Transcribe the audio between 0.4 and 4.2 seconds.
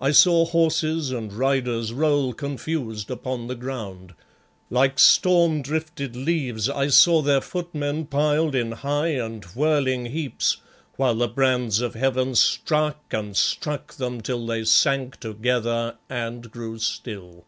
horses and riders roll confused upon the ground;